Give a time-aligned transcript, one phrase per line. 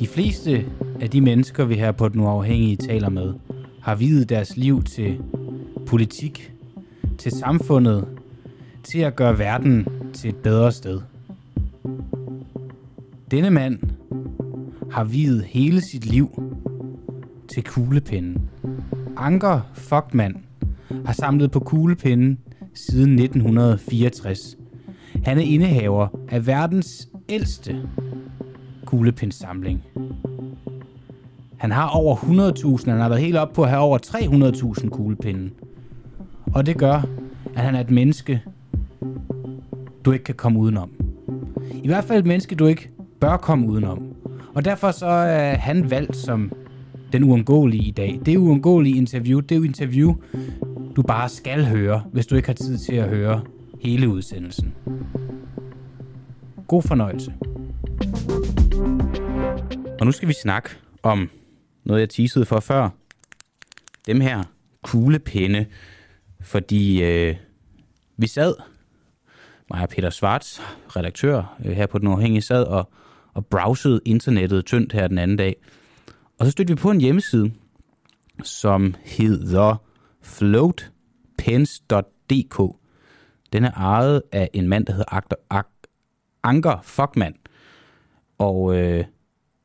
[0.00, 0.64] De fleste
[1.00, 3.34] af de mennesker, vi her på Den Uafhængige taler med,
[3.80, 5.20] har videt deres liv til
[5.86, 6.52] politik,
[7.18, 8.04] til samfundet,
[8.82, 11.00] til at gøre verden til et bedre sted.
[13.30, 13.78] Denne mand
[14.90, 16.42] har videt hele sit liv
[17.54, 18.50] til kuglepinden.
[19.16, 20.44] Anker Fogtmann
[21.04, 22.38] har samlet på kuglepinden
[22.74, 24.61] siden 1964.
[25.24, 27.88] Han er indehaver af verdens ældste
[28.84, 29.82] kuglepindsamling.
[31.56, 33.98] Han har over 100.000, han har været helt op på at have over
[34.78, 35.50] 300.000 kuglepinde.
[36.54, 37.02] Og det gør,
[37.54, 38.42] at han er et menneske,
[40.04, 40.90] du ikke kan komme udenom.
[41.72, 44.02] I hvert fald et menneske, du ikke bør komme udenom.
[44.54, 46.52] Og derfor så er han valgt som
[47.12, 48.20] den uundgåelige i dag.
[48.26, 50.14] Det uundgåelige interview, det er jo interview,
[50.96, 53.40] du bare skal høre, hvis du ikke har tid til at høre
[53.82, 54.74] hele udsendelsen.
[56.68, 57.34] God fornøjelse.
[60.00, 60.70] Og nu skal vi snakke
[61.02, 61.30] om
[61.84, 62.88] noget, jeg teasede for før.
[64.06, 64.44] Dem her
[64.82, 65.66] kuglepinde,
[66.40, 67.36] fordi øh,
[68.16, 68.54] vi sad,
[69.70, 72.90] mig og Peter Svarts, redaktør øh, her på Den Uafhængige, sad og,
[73.34, 75.56] og browsede internettet tyndt her den anden dag.
[76.38, 77.52] Og så stødte vi på en hjemmeside,
[78.42, 79.76] som hedder
[80.22, 82.81] floatpens.dk.
[83.52, 85.62] Den er ejet af en mand, der hedder Agter, Ag,
[86.42, 87.34] Anker Fogman.
[88.38, 89.04] Og øh,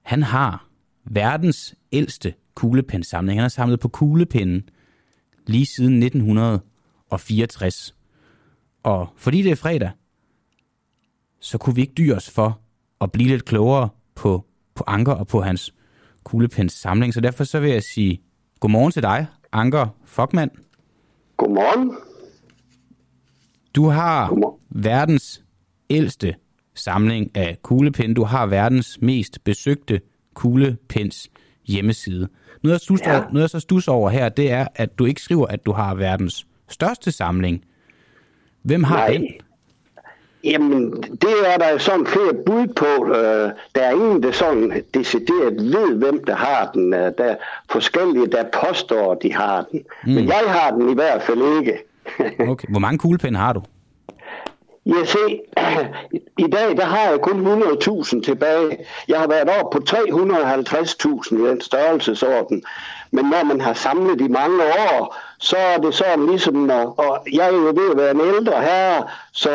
[0.01, 0.67] han har
[1.05, 3.39] verdens ældste kuglepindsamling.
[3.39, 4.69] Han har samlet på kuglepinden
[5.47, 7.95] lige siden 1964.
[8.83, 9.91] Og fordi det er fredag,
[11.39, 12.59] så kunne vi ikke dyre os for
[13.01, 15.73] at blive lidt klogere på, på Anker og på hans
[16.23, 17.13] kuglepindsamling.
[17.13, 18.21] Så derfor så vil jeg sige
[18.59, 20.51] godmorgen til dig, Anker Fogman.
[21.37, 22.06] Godmorgen.
[23.75, 24.37] Du har
[24.69, 25.43] verdens
[25.89, 26.35] ældste
[26.75, 28.15] samling af kuglepinde.
[28.15, 30.01] Du har verdens mest besøgte
[30.33, 31.29] kuglepens
[31.67, 32.27] hjemmeside.
[32.63, 33.19] Noget, jeg, stus, ja.
[33.19, 35.95] noget, jeg så stus over her, det er, at du ikke skriver, at du har
[35.95, 37.63] verdens største samling.
[38.61, 39.13] Hvem har Nej.
[39.13, 39.27] den?
[40.43, 43.15] Jamen, det er der sådan flere bud på.
[43.15, 46.93] Øh, der er ingen, der sådan decideret ved, hvem der har den.
[46.93, 47.35] Øh, der er
[47.69, 49.83] forskellige, der påstår, de har den.
[50.05, 50.13] Mm.
[50.13, 51.77] Men jeg har den i hvert fald ikke
[52.39, 52.67] okay.
[52.69, 53.61] Hvor mange kuglepinde har du?
[54.85, 55.41] Ja, se,
[56.45, 58.77] i dag der har jeg kun 100.000 tilbage.
[59.07, 62.63] Jeg har været op på 350.000 i den størrelsesorden.
[63.11, 67.47] Men når man har samlet i mange år, så er det sådan ligesom, og jeg
[67.47, 69.49] er jo ved at være en ældre herre, så,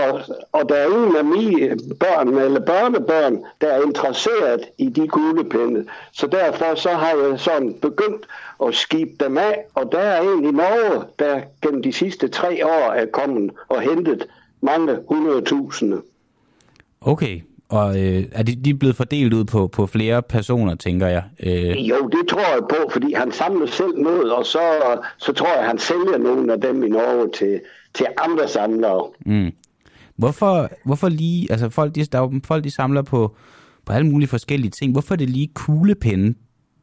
[0.53, 5.87] og der er ingen af mine børn eller børnebørn, der er interesseret i de kuglepinde.
[6.13, 8.27] Så derfor så har jeg sådan begyndt
[8.67, 12.67] at skibe dem af, og der er en i Norge, der gennem de sidste tre
[12.67, 14.27] år er kommet og hentet
[14.61, 16.03] mange hundredtusinde.
[17.01, 17.41] Okay,
[17.73, 21.25] og øh, er de, de er blevet fordelt ud på, på flere personer, tænker jeg?
[21.41, 21.89] Øh...
[21.89, 24.61] Jo, det tror jeg på, fordi han samler selv noget, og så,
[25.19, 27.61] så tror jeg, han sælger nogle af dem i Norge til,
[27.95, 29.07] til andre samlere.
[29.27, 29.51] Mm.
[30.17, 33.37] Hvorfor, hvorfor lige, altså folk, de, der er folk, de samler på,
[33.87, 34.93] på alle mulige forskellige ting.
[34.93, 36.35] Hvorfor er det lige kuglepinde,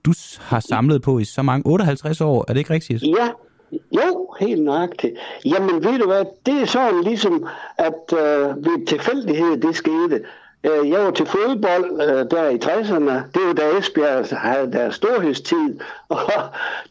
[0.06, 2.46] du har samlet på i så mange, 58 år?
[2.48, 3.04] Er det ikke rigtigt?
[3.04, 3.30] Ja,
[3.72, 5.14] jo, helt nøjagtigt.
[5.46, 10.22] Jamen ved du hvad, det er sådan ligesom, at øh, ved tilfældighed det skete.
[10.64, 13.14] Øh, jeg var til fodbold øh, der i 60'erne.
[13.34, 15.80] Det var da Esbjerg havde deres storhedstid.
[16.10, 16.20] Og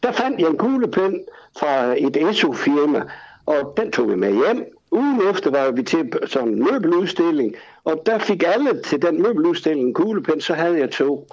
[0.03, 1.19] der fandt jeg en kuglepind
[1.59, 3.01] fra et SU-firma,
[3.45, 4.65] og den tog vi med hjem.
[4.91, 9.87] Ugen efter var vi til sådan en møbeludstilling, og der fik alle til den møbeludstilling
[9.87, 11.27] en kuglepind, så havde jeg to.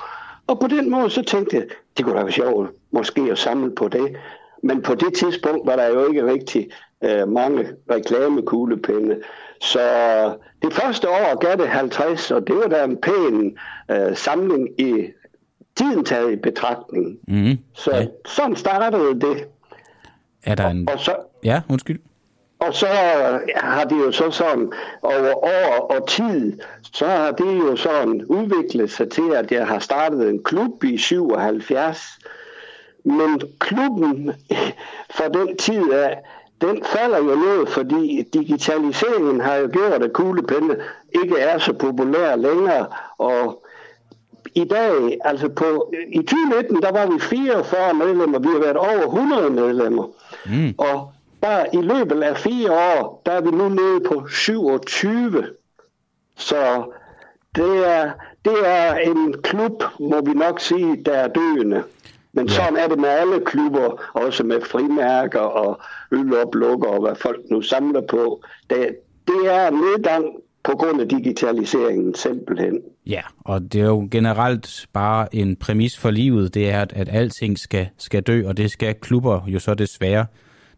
[0.46, 1.64] Og på den måde så tænkte jeg,
[1.96, 4.16] det kunne da være sjovt måske at samle på det.
[4.62, 6.70] Men på det tidspunkt var der jo ikke rigtig
[7.04, 9.16] øh, mange reklamekuglepinde.
[9.60, 9.80] Så
[10.62, 13.58] det første år gav det 50, og det var da en pæn
[13.90, 15.06] øh, samling i
[15.76, 17.18] tiden taget i betragtning.
[17.28, 18.06] Mm, så ja.
[18.26, 19.48] sådan startede det.
[20.44, 20.88] Er der en...
[20.88, 22.00] Og så, ja, undskyld.
[22.58, 22.86] Og så
[23.56, 24.72] har det jo så sådan
[25.02, 26.58] over år og tid,
[26.92, 30.98] så har det jo sådan udviklet sig til, at jeg har startet en klub i
[30.98, 32.18] 77,
[33.04, 34.32] men klubben
[35.16, 36.18] fra den tid af,
[36.60, 40.76] den falder jo ned, fordi digitaliseringen har jo gjort, at kuglepenne
[41.22, 42.86] ikke er så populær længere.
[43.18, 43.66] Og
[44.54, 49.06] i dag, altså på, i 2019, der var vi 44 medlemmer, vi har været over
[49.06, 50.06] 100 medlemmer.
[50.46, 50.74] Mm.
[50.78, 55.44] Og bare i løbet af fire år, der er vi nu nede på 27.
[56.36, 56.92] Så
[57.56, 58.10] det er,
[58.44, 61.82] det er en klub, må vi nok sige, der er døende.
[62.36, 62.52] Men ja.
[62.52, 65.80] sådan er det med alle klubber, også med frimærker og
[66.12, 68.42] øloplukker og hvad folk nu samler på.
[68.70, 68.96] Det,
[69.28, 70.24] det er nedgang
[70.64, 72.80] på grund af digitaliseringen simpelthen.
[73.06, 77.08] Ja, og det er jo generelt bare en præmis for livet, det er, at, at
[77.12, 80.26] alting skal, skal dø, og det skal klubber jo så desværre,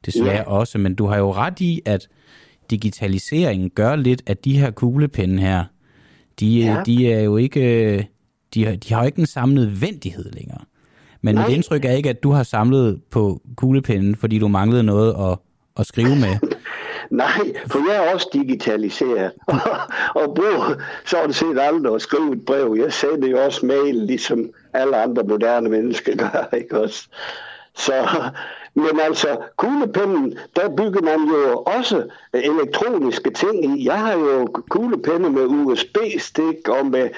[0.06, 0.50] desværre ja.
[0.50, 0.78] også.
[0.78, 2.08] Men du har jo ret i, at
[2.70, 5.64] digitaliseringen gør lidt, at de her kuglepinde her,
[6.40, 6.82] de, ja.
[6.86, 8.08] de er jo ikke,
[8.54, 10.60] de har, de har jo ikke en samme nødvendighed længere.
[11.22, 11.46] Men Nej.
[11.46, 15.38] mit indtryk er ikke, at du har samlet på kuglepinden, fordi du manglede noget at,
[15.78, 16.36] at skrive med.
[17.10, 19.60] Nej, for jeg er også digitaliseret, og,
[20.14, 20.74] og bruger
[21.06, 22.76] sådan set aldrig at skrive et brev.
[22.78, 27.08] Jeg sender jo også mail, ligesom alle andre moderne mennesker gør, ikke også?
[27.74, 27.92] Så,
[28.74, 32.04] men altså, kuglepennen, der bygger man jo også
[32.34, 33.86] elektroniske ting i.
[33.86, 37.08] Jeg har jo kuglepenne med USB-stik og med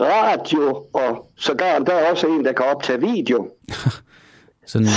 [0.00, 3.50] radio, og sågar der er også en, der kan optage video.
[4.66, 4.88] sådan,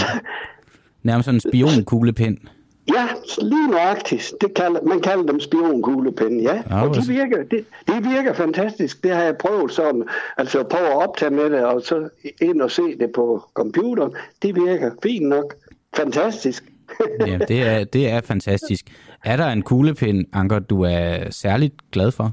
[1.03, 2.37] nærmest sådan en spionkuglepind.
[2.87, 3.07] Ja,
[3.41, 4.33] lige nøjagtigt.
[4.41, 6.63] Det kalder, man kalder dem spionkuglepinde, ja.
[6.69, 9.03] ja og de virker, det, de virker fantastisk.
[9.03, 10.03] Det har jeg prøvet sådan,
[10.37, 12.09] altså prøve at optage med det, og så
[12.41, 14.11] ind og se det på computeren.
[14.41, 15.55] Det virker fint nok.
[15.95, 16.63] Fantastisk.
[17.27, 18.85] ja, det er, det er fantastisk.
[19.23, 22.31] Er der en kuglepind, Anker, du er særligt glad for?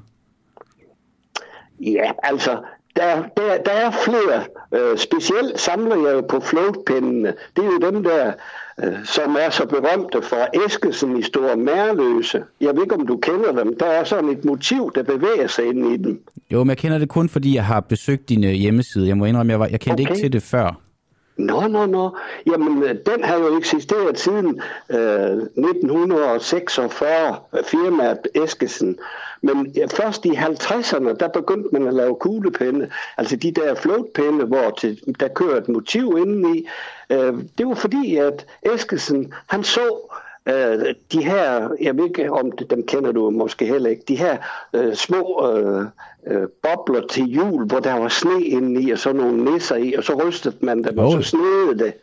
[1.81, 2.59] Ja, altså,
[2.97, 4.43] der, der, der er flere.
[4.75, 7.35] Øh, specielt samler jeg jo på floatpindene.
[7.57, 8.33] Det er jo dem der,
[8.85, 12.43] øh, som er så berømte for Eskesen i Store Mærløse.
[12.61, 13.79] Jeg ved ikke, om du kender dem.
[13.79, 16.21] Der er sådan et motiv, der bevæger sig ind i dem.
[16.51, 19.09] Jo, men jeg kender det kun, fordi jeg har besøgt din hjemmeside.
[19.09, 20.11] Jeg må indrømme, jeg, var, jeg kendte okay.
[20.11, 20.88] ikke til det før.
[21.38, 22.17] Nå, nå, nå.
[22.46, 28.99] Jamen, øh, den har jo eksisteret siden øh, 1946, firmaet Eskesen.
[29.43, 32.90] Men ja, først i 50'erne, der begyndte man at lave kuglepenne.
[33.17, 36.69] Altså de der floatpenne, hvor til, der kører et motiv indeni.
[37.11, 40.07] Øh, det var fordi, at Eskesen, han så
[40.49, 44.17] øh, de her, jeg ved ikke om det, dem kender du måske heller ikke, de
[44.17, 44.37] her
[44.73, 45.85] øh, små øh,
[46.27, 50.05] øh, bobler til jul, hvor der var sne indeni og så nogle nisser i, og
[50.05, 51.05] så rystede man dem, oh.
[51.05, 51.95] og så snede det.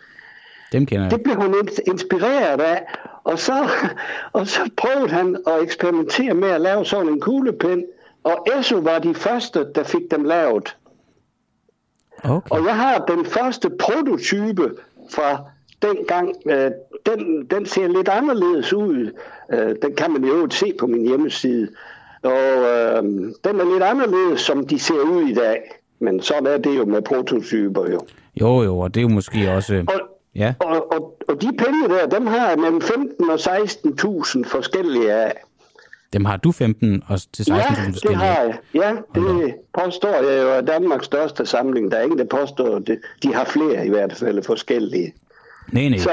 [0.71, 1.11] Dem kender jeg.
[1.11, 1.55] Det blev hun
[1.87, 2.85] inspireret af,
[3.23, 3.69] og så,
[4.33, 7.85] og så prøvede han at eksperimentere med at lave sådan en kuglepen,
[8.23, 10.77] og ESO var de første, der fik dem lavet.
[12.23, 12.55] Okay.
[12.55, 14.71] Og jeg har den første prototype
[15.09, 15.43] fra
[15.87, 16.35] dengang.
[16.45, 16.71] Øh,
[17.05, 19.11] den, den ser lidt anderledes ud.
[19.53, 21.67] Øh, den kan man jo se på min hjemmeside.
[22.23, 23.03] Og øh,
[23.43, 25.57] den er lidt anderledes, som de ser ud i dag.
[25.99, 27.99] Men sådan er det jo med prototyper jo.
[28.41, 29.83] Jo, jo, og det er jo måske også...
[29.87, 30.01] Og,
[30.35, 30.53] ja.
[30.59, 35.33] og, og, og de penge der, dem har jeg mellem 15 og 16.000 forskellige af.
[36.13, 38.57] Dem har du 15 og til 16.000 ja, det har jeg.
[38.73, 41.91] Ja, det påstår jeg jo er Danmarks største samling.
[41.91, 42.99] Der er ingen, der påstår det.
[43.23, 45.13] De har flere i hvert fald forskellige.
[45.71, 45.97] Nej, nej.
[45.97, 46.09] Så,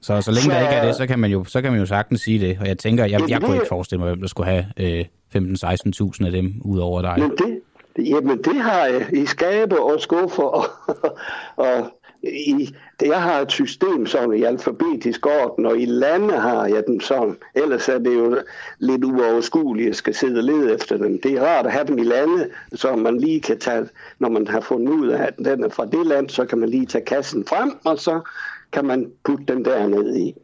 [0.00, 1.80] så, så længe så, der ikke er det, så kan, man jo, så kan man
[1.80, 2.58] jo sagtens sige det.
[2.60, 5.04] Og jeg tænker, jeg, jeg kunne ikke forestille mig, hvem der skulle have øh,
[5.36, 7.14] 15-16.000 af dem ud over dig.
[7.18, 7.60] Men det,
[7.98, 10.64] jamen det har jeg i skabe og skuffer og,
[11.66, 11.92] og
[12.32, 16.84] i, det, jeg har et system sådan i alfabetisk orden, og i lande har jeg
[16.86, 17.36] dem sådan.
[17.54, 18.38] Ellers er det jo
[18.78, 21.20] lidt uoverskueligt at skal sidde og lede efter dem.
[21.20, 24.48] Det er rart at have dem i lande, så man lige kan tage, når man
[24.48, 27.04] har fundet ud af, at den er fra det land, så kan man lige tage
[27.04, 28.20] kassen frem, og så
[28.74, 30.34] kan man putte den der ned i.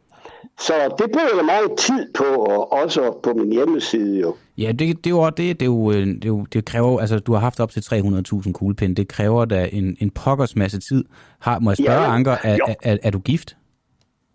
[0.59, 4.35] Så det bruger jeg meget tid på, og også på min hjemmeside jo.
[4.57, 6.99] Ja, det, det er jo det, det, er jo, øh, det, er jo, det kræver,
[6.99, 10.79] altså du har haft op til 300.000 kuglepinde, det kræver da en, en pokkers masse
[10.79, 11.05] tid.
[11.39, 13.57] Har, må jeg spørge, ja, Anker, er, er, er, er du gift?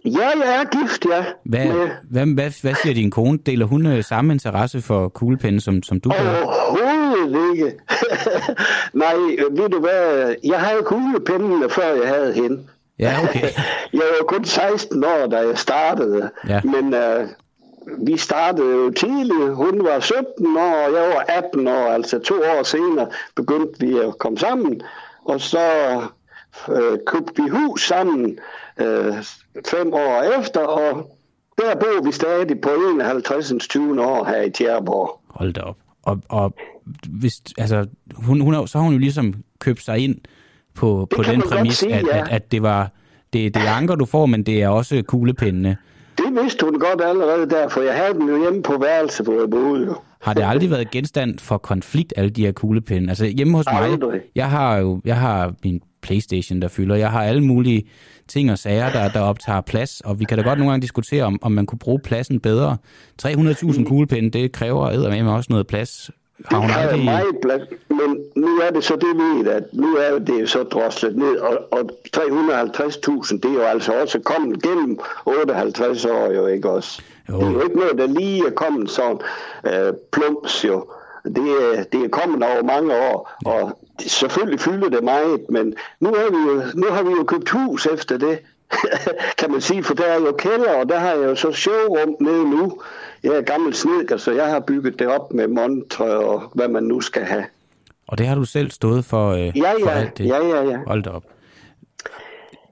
[0.05, 1.25] Ja, jeg er gift, ja.
[1.45, 1.89] Hvad, med...
[2.11, 3.39] hvad, hvad, hvad siger din kone?
[3.39, 6.43] Deler hun øh, samme interesse for kuglepinde, som, som du gør?
[6.43, 7.73] Overhovedet ikke.
[9.03, 9.15] Nej,
[9.51, 12.59] ved du hvad, jeg havde kuglepindene, før jeg havde hende.
[12.99, 13.41] Ja, okay.
[13.93, 16.31] jeg var kun 16 år, da jeg startede.
[16.49, 16.61] Ja.
[16.63, 17.29] Men uh,
[18.07, 19.55] vi startede jo tidligt.
[19.55, 21.87] Hun var 17 år, og jeg var 18 år.
[21.87, 24.83] Altså to år senere begyndte vi at komme sammen.
[25.25, 25.97] Og så
[26.69, 28.39] uh, købte vi hus sammen
[28.81, 29.17] uh,
[29.71, 31.11] fem år efter, og
[31.59, 33.53] der bor vi stadig på 51.
[33.69, 34.03] 20.
[34.05, 35.21] år her i Tjerborg.
[35.29, 35.77] Hold da op.
[36.03, 36.55] Og, og
[37.09, 40.19] hvis, altså, hun, hun, så har hun jo ligesom købt sig ind
[40.77, 42.19] på, på den præmis, sige, at, ja.
[42.19, 42.91] at, at det var
[43.33, 45.77] det, det er anker, du får, men det er også kuglepindene.
[46.19, 49.41] Det vidste hun godt allerede der, for jeg havde dem jo hjemme på værelse, hvor
[49.41, 49.95] jeg boede.
[50.23, 53.09] Har det aldrig været genstand for konflikt, alle de her kuglepinde?
[53.09, 53.99] Altså hjemme hos mig,
[54.35, 56.97] jeg har jo jeg har min Playstation, der fylder.
[56.97, 57.85] Jeg har alle mulige
[58.29, 61.25] ting og sager, der, der optager plads, og vi kan da godt nogle gange diskutere,
[61.25, 62.77] om, om man kunne bruge pladsen bedre.
[63.23, 66.11] 300.000 kuglepinde, det kræver med også noget plads
[66.45, 67.05] har hun aldrig...
[67.05, 70.63] meget plads, men nu er det så det ved, at nu er det jo så
[70.63, 76.47] droslet ned, og, og 350.000, det er jo altså også kommet gennem 58 år jo,
[76.47, 77.03] ikke også?
[77.29, 77.39] Jo.
[77.41, 79.19] Det er jo ikke noget, der lige er kommet sådan
[79.65, 80.87] uh, plums jo.
[81.25, 86.09] det, er- det er kommet over mange år, og selvfølgelig fylder det meget, men nu,
[86.11, 88.39] er vi jo, nu har vi jo købt hus efter det,
[89.39, 92.17] kan man sige, for der er jo kælder, og der har jeg jo så showrum
[92.21, 92.81] nede nu.
[93.27, 96.83] Jeg er gammel snedker, så jeg har bygget det op med montre og hvad man
[96.83, 97.45] nu skal have.
[98.09, 100.27] Og det har du selv stået for, øh, Ja, for ja, alt det.
[100.27, 100.79] ja, ja, ja.
[100.87, 101.25] Hold da op.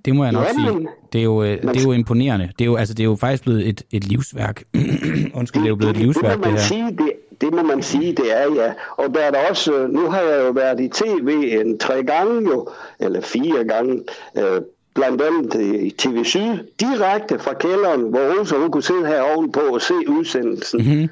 [0.05, 0.89] Det må jeg nok Jamen, sige.
[1.13, 2.51] Det er, jo, øh, det er jo imponerende.
[2.59, 4.63] Det er jo, altså, det er jo faktisk blevet et, et livsværk.
[5.39, 6.67] Undskyld, det er jo blevet et livsværk, det, må det man her.
[6.69, 8.73] sige, det, det må man sige, det er ja.
[8.97, 12.03] Og der er der også, øh, nu har jeg jo været i tv en tre
[12.05, 12.69] gange jo,
[13.01, 14.03] eller fire gange,
[14.39, 14.61] øh,
[14.95, 19.61] blandt andet i TV Syd, direkte fra kælderen, hvor Rosa hun kunne sidde her ovenpå
[19.61, 20.81] og se udsendelsen.
[20.83, 21.09] Mm-hmm.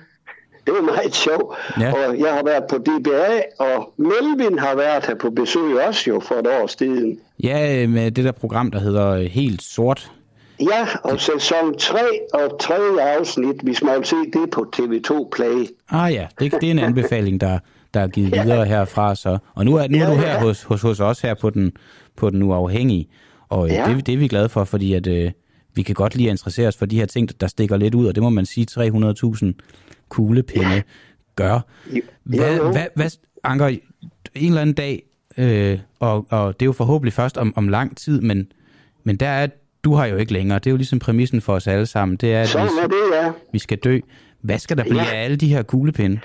[0.66, 1.56] Det var meget sjovt.
[1.80, 1.92] Ja.
[1.92, 6.20] Og jeg har været på DBA, og Melvin har været her på besøg også jo
[6.20, 7.18] for et år siden.
[7.42, 10.10] Ja, øh, med det der program, der hedder øh, Helt Sort.
[10.60, 11.98] Ja, og sæson 3
[12.34, 15.66] og tredje afsnit, hvis man vil se det på TV2 Play.
[15.90, 17.58] Ah ja, det, det er en anbefaling, der,
[17.94, 19.14] der er givet videre herfra.
[19.14, 19.38] Så.
[19.54, 20.40] Og nu er, nu er du Ja, her ja.
[20.40, 21.72] hos, hos, hos os her på den,
[22.16, 23.08] på den uafhængige.
[23.52, 23.84] Og øh, Ja.
[23.96, 25.30] det, det er vi glade for, fordi at, øh,
[25.74, 28.06] vi kan godt lide at interessere os for de her ting, der stikker lidt ud,
[28.06, 29.52] og det må man sige, 300.000
[30.08, 30.82] kuglepinde
[31.36, 31.60] gør.
[31.96, 32.70] Jo, Hvad, jo.
[32.72, 33.10] hvad, hvad,
[33.44, 33.78] Anker, en
[34.34, 35.02] eller anden dag,
[35.38, 38.52] øh, og, og det er jo forhåbentlig først om, om lang tid, men,
[39.04, 39.46] men der er,
[39.84, 40.58] du har jo ikke længere.
[40.58, 42.16] Det er jo ligesom præmissen for os alle sammen.
[42.16, 43.30] Det er, at Sådan er vi, det, ja.
[43.52, 43.98] vi skal dø.
[44.40, 45.10] Hvad skal der blive Ja.
[45.14, 46.20] af alle de her kuglepinde?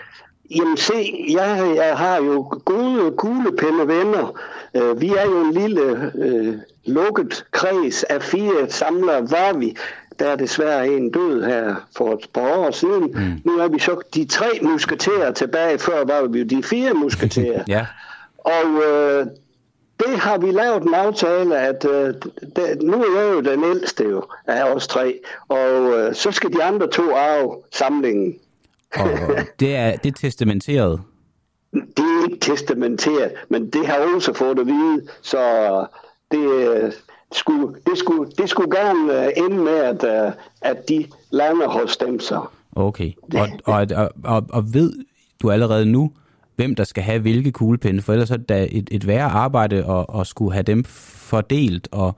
[0.55, 4.39] Jamen se, jeg, jeg har jo gode kuglepinde venner.
[4.75, 6.53] Øh, vi er jo en lille øh,
[6.87, 9.75] lukket kreds af fire samlere, var vi.
[10.19, 13.03] Der er desværre en død her for et par år siden.
[13.03, 13.41] Mm.
[13.45, 15.79] Nu er vi så de tre musketerer tilbage.
[15.79, 17.63] Før var vi jo de fire musketerer.
[17.75, 17.85] Ja,
[18.37, 19.25] Og øh,
[19.99, 22.13] det har vi lavet en aftale, at øh,
[22.55, 26.53] det, nu er jeg jo den ældste jo, af os tre, og øh, så skal
[26.53, 28.35] de andre to arve samlingen.
[28.95, 29.09] og
[29.59, 31.01] det er, det er testamenteret.
[31.73, 35.37] Det er ikke testamenteret, men det har også fået at vide, så
[36.31, 36.91] det, øh,
[37.31, 40.31] skulle, det, skulle, det skulle gerne øh, ende med, at, øh,
[40.61, 42.45] at de lander hos dem så.
[42.75, 43.11] Okay.
[43.41, 44.93] Og, og, og, og, og ved
[45.41, 46.11] du allerede nu,
[46.55, 48.01] hvem der skal have hvilke kuglepinde?
[48.01, 52.15] For ellers er det et, et værre arbejde at, at skulle have dem fordelt, og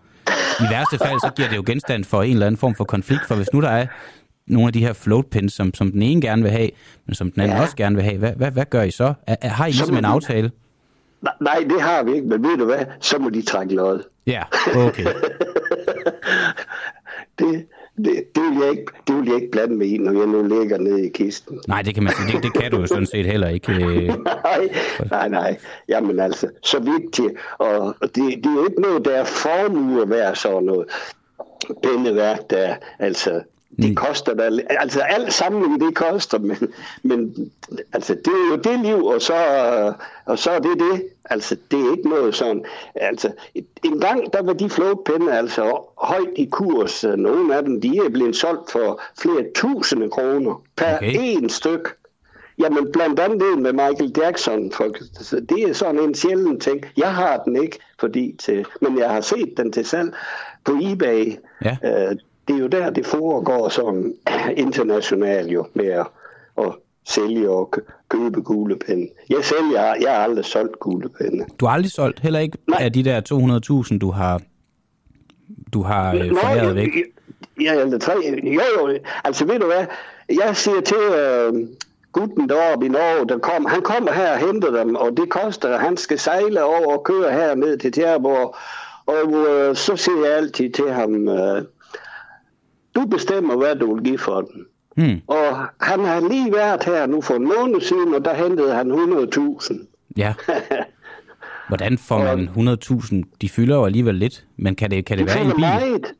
[0.60, 3.22] i værste fald, så giver det jo genstand for en eller anden form for konflikt,
[3.28, 3.88] for hvis nu der er
[4.48, 6.70] nogle af de her floatpins, som, som den ene gerne vil have,
[7.06, 7.64] men som den anden ja.
[7.64, 9.14] Også gerne vil have, hvad, hvad, hvad gør I så?
[9.28, 10.52] Er, er, har I ligesom en aftale?
[11.42, 14.04] Nej, det har vi ikke, men ved du hvad, så må de trække lod.
[14.28, 14.44] Ja,
[14.76, 15.06] okay.
[17.40, 17.66] Det,
[17.98, 20.60] det, det, vil jeg ikke, det vil jeg ikke blande mig i, når jeg nu
[20.60, 21.60] ligger nede i kisten.
[21.68, 23.72] Nej, det kan man det, det kan du jo sådan set heller ikke.
[23.74, 24.08] øh.
[24.44, 24.70] nej,
[25.12, 25.58] nej, nej.
[25.88, 27.34] Jamen altså, så vigtigt.
[27.58, 30.86] Og det, det er jo ikke noget, der er formue værd sådan noget.
[31.84, 33.42] Pindeværk, der altså,
[33.78, 36.58] det koster da, altså alt samling, det koster, men,
[37.04, 37.52] men
[37.94, 39.34] altså, det er jo det liv, og så,
[40.26, 41.04] og så er det det.
[41.26, 42.66] Altså, det er ikke noget sådan.
[42.96, 43.32] Altså,
[43.84, 47.04] en gang, der var de flåtpinde altså højt i kurs.
[47.04, 51.14] Nogle af dem, de er blevet solgt for flere tusinde kroner per Okay.
[51.16, 51.96] en styk.
[52.60, 54.88] Jamen blandt andet det med Michael Jackson, for,
[55.50, 56.86] det er sådan en sjælden ting.
[56.98, 60.14] Jeg har den ikke, fordi til, men jeg har set den til salg
[60.66, 61.34] på eBay.
[61.66, 61.78] Ja.
[61.84, 62.16] Øh,
[62.50, 64.14] det er jo der, det foregår sådan
[64.58, 66.08] internationalt jo med at,
[66.58, 66.72] at
[67.08, 69.08] sælge og kø- købe kuglepinde.
[69.30, 71.46] Jeg sælger, jeg har aldrig solgt kuglepinde.
[71.60, 72.80] Du har aldrig solgt, heller ikke Nej.
[72.82, 73.22] af de der
[73.92, 74.42] 200.000, du har,
[75.74, 76.90] du har øh, foræret væk.
[77.62, 78.14] Ja, eller tre.
[78.44, 78.98] Jo, jo.
[79.24, 79.86] Altså, ved du hvad?
[80.46, 81.68] Jeg siger til øh,
[82.12, 85.78] gutten deroppe i Norge, der kom, han kommer her og henter dem, og det koster,
[85.78, 88.56] han skal sejle over og køre her ned til Tjerborg.
[89.06, 91.62] Og øh, så siger jeg altid til ham, øh,
[93.02, 94.66] du bestemmer, hvad du vil give for den.
[94.98, 95.22] Hmm.
[95.28, 98.92] Og han har lige været her nu for en måned siden, og der hentede han
[98.92, 99.86] 100.000.
[100.18, 100.34] Ja.
[101.68, 102.50] Hvordan får man
[103.26, 103.38] 100.000?
[103.42, 105.60] De fylder jo alligevel lidt, men kan det, kan det Det være en bil?
[105.60, 106.14] meget.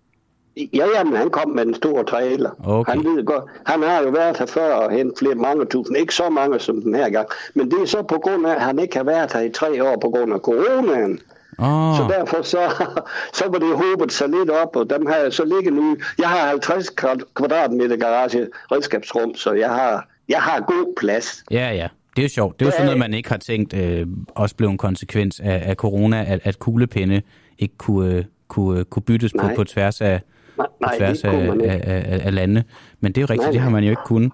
[0.74, 2.50] Ja, jamen, han kom med en stor trailer.
[2.68, 2.92] Okay.
[2.94, 3.44] Han ved godt.
[3.66, 5.98] Han har jo været her før og hentet flere mange tusind.
[5.98, 7.28] Ikke så mange som den her gang.
[7.54, 9.84] Men det er så på grund af, at han ikke har været her i tre
[9.90, 11.20] år på grund af coronaen.
[11.62, 12.60] Oh, Så derfor så,
[13.38, 15.98] så var det håbet sig lidt op, og dem har jeg så ligget nu.
[16.20, 21.44] Jeg har 50 kvadrat- kvadratmeter garage redskabsrum, så jeg har, jeg har god plads.
[21.52, 21.88] ja, ja.
[22.16, 22.60] Det er jo sjovt.
[22.60, 25.62] Det er jo sådan noget, man ikke har tænkt øh, også blev en konsekvens af,
[25.66, 27.22] af corona, at, at kuglepinde
[27.60, 29.56] ikke kunne, øh, kunne, øh, kunne byttes på, Nej.
[29.56, 30.22] på tværs af,
[30.58, 32.64] Nej, på nej, tværs det kunne af, af, af, af lande.
[33.00, 34.34] Men det er jo rigtigt, Nej, det har man jo ikke kunnet.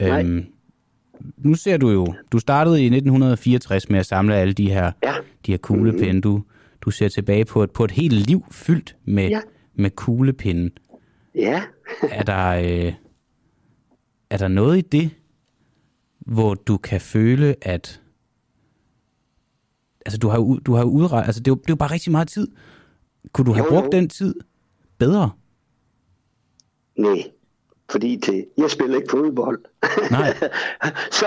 [0.00, 0.44] Øhm,
[1.38, 5.12] nu ser du jo, du startede i 1964 med at samle alle de her, Ja.
[5.46, 6.20] de her kuglepinde.
[6.20, 6.42] Du,
[6.80, 9.40] du ser tilbage på et, på et helt liv fyldt med, Ja.
[9.74, 10.70] med kuglepinde.
[11.34, 11.62] Ja.
[12.10, 12.48] Er der,
[12.86, 12.94] øh,
[14.30, 15.10] er der noget i det,
[16.18, 18.00] hvor du kan føle, at
[20.06, 21.90] altså du har jo, du har jo altså det er, jo, det er jo bare
[21.90, 22.48] rigtig meget tid.
[23.32, 23.80] Kunne du have Jo, jo.
[23.80, 24.34] brugt den tid
[24.98, 25.30] bedre?
[26.98, 27.22] Nej,
[27.90, 29.60] fordi til, jeg spiller ikke fodbold.
[30.10, 30.34] Nej.
[31.18, 31.26] så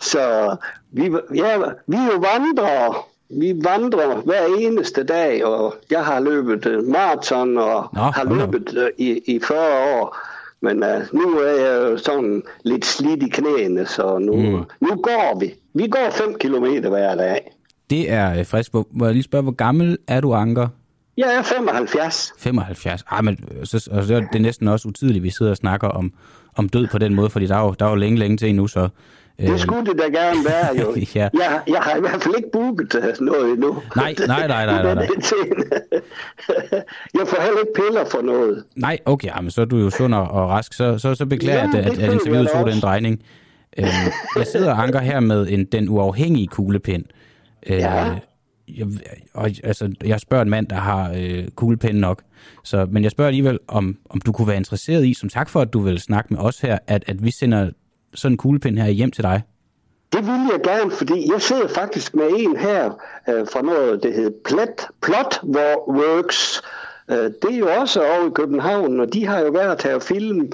[0.00, 0.56] så
[0.90, 1.02] vi,
[1.34, 2.94] ja, vi er jo vandrere.
[3.40, 8.68] Vi vandrer hver eneste dag, og jeg har løbet uh, maraton og Nå, har løbet
[8.78, 9.58] uh, i, i 40
[10.00, 10.16] år.
[10.60, 14.64] Men uh, nu er jeg jo sådan lidt slidt i knæene, så nu, mm.
[14.88, 15.54] nu går vi.
[15.74, 17.52] Vi går 5 kilometer hver dag.
[17.90, 18.70] Det er øh, frisk.
[18.70, 20.68] Hvor- Må jeg lige spørge, hvor gammel er du, Anker?
[21.16, 22.32] Jeg er 75.
[22.38, 23.02] 75.
[23.12, 25.50] Ej, men øh, så, altså, det er- det er næsten også utidigt, at vi sidder
[25.50, 26.12] og snakker om,
[26.56, 28.48] om død på den måde, fordi der er jo, der er jo længe, længe til
[28.48, 28.88] endnu, så...
[29.42, 30.94] Øh, Det skulle det da gerne være, jo.
[31.20, 31.28] Ja.
[31.34, 33.82] jeg, jeg har i hvert fald ikke booket øh, noget endnu.
[33.96, 35.06] Nej, nej, nej, nej, nej, nej.
[37.18, 38.64] jeg får heller ikke piller for noget.
[38.76, 40.72] Nej, okay, ja, men så er du jo sund og, rask.
[40.72, 43.22] Så, så, så beklager jeg, at, at, interviewet tog den drejning.
[43.78, 43.86] Øhm,
[44.36, 47.04] jeg sidder og anker her med en, den uafhængige kuglepind.
[47.66, 48.10] Øh, Ja.
[48.78, 48.86] jeg,
[49.34, 52.22] og, altså, jeg spørger en mand, der har øh, kuglepind nok.
[52.64, 55.60] Så, men jeg spørger alligevel, om, om du kunne være interesseret i, som tak for,
[55.60, 57.70] at du vil snakke med os her, at, at vi sender
[58.14, 59.42] sådan en kuglepind her hjem til dig.
[60.12, 62.90] Det vil jeg gerne, fordi jeg sidder faktisk med en her
[63.28, 65.40] øh, fra noget, det hedder Plot, Plot
[65.88, 66.62] Works.
[67.10, 70.52] Øh, det er jo også over i København, og de har jo været her film,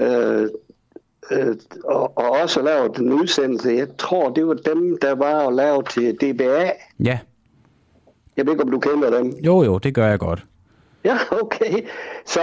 [0.00, 0.48] øh,
[1.30, 3.68] øh, og, og også lavet en udsendelse.
[3.70, 6.70] Jeg tror, det var dem, der var og lavet til DBA.
[7.04, 7.18] Ja,
[8.36, 9.30] Jeg ved ikke, om du kender dem.
[9.44, 10.44] jo jo, det gør jeg godt.
[11.04, 11.82] Ja, okay.
[12.26, 12.40] Så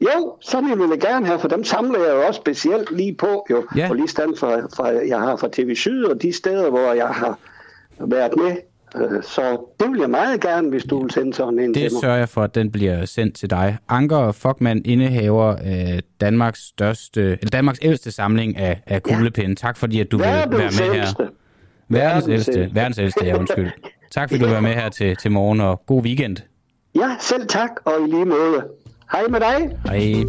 [0.00, 3.46] jo, så vil jeg gerne have, for dem samler jeg jo også specielt lige på,
[3.50, 3.64] jo.
[3.76, 3.90] Ja.
[3.90, 7.08] Og lige stand fra, fra, jeg har fra TV Syd og de steder, hvor jeg
[7.08, 7.38] har
[8.00, 8.56] været med.
[8.96, 12.00] Øh, Så det vil jeg meget gerne, hvis du vil sende sådan en Det mig.
[12.00, 13.76] sørger jeg for, at den bliver sendt til dig.
[13.88, 19.54] Anker Fogman indehaver af Danmarks største, eller Danmarks ældste samling af, af kuglepinde.
[19.54, 20.68] Tak fordi, at du vil være med her.
[20.68, 21.16] Verdens
[21.88, 22.70] Verdens ældste.
[22.72, 23.70] Verdens ældste, ja, undskyld.
[24.10, 26.36] Tak fordi du vil være med her til, til morgen, og god weekend.
[26.94, 28.64] Ja, selv tak, og i lige måde.
[29.12, 29.78] Hej med dig.
[29.84, 30.24] Hej.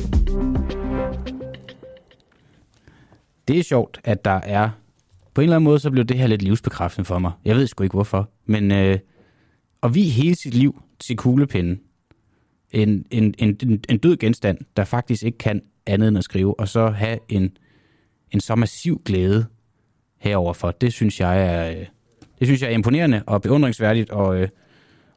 [3.48, 4.70] Det er sjovt, at der er...
[5.34, 7.32] På en eller anden måde, så blev det her lidt livsbekræftende for mig.
[7.46, 8.30] Jeg ved sgu ikke, hvorfor.
[8.46, 9.00] Men øh,
[9.84, 11.80] at vi hele sit liv til kuglepinden,
[12.72, 16.60] en, en, en, en, en død genstand, der faktisk ikke kan andet end at skrive,
[16.60, 17.58] og så have en,
[18.32, 19.46] en så massiv glæde
[20.18, 21.86] heroverfor, det synes jeg er, øh,
[22.40, 24.48] det synes jeg er imponerende og beundringsværdigt, og, øh,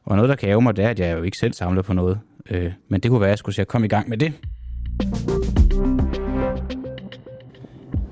[0.03, 1.93] og noget, der kan ære mig, det er, at jeg jo ikke selv samler på
[1.93, 2.19] noget.
[2.49, 4.33] Øh, men det kunne være, at jeg skulle se at komme i gang med det.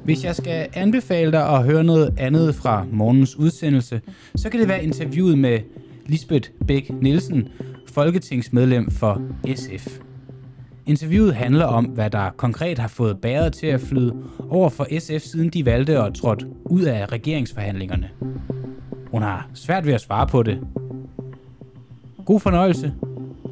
[0.03, 4.01] Hvis jeg skal anbefale dig at høre noget andet fra morgens udsendelse,
[4.35, 5.59] så kan det være interviewet med
[6.05, 7.47] Lisbeth Bæk Nielsen,
[7.87, 9.21] folketingsmedlem for
[9.55, 9.99] SF.
[10.85, 14.15] Interviewet handler om, hvad der konkret har fået bæret til at flyde
[14.49, 18.09] over for SF, siden de valgte at trådt ud af regeringsforhandlingerne.
[19.11, 20.59] Hun har svært ved at svare på det.
[22.25, 22.93] God fornøjelse,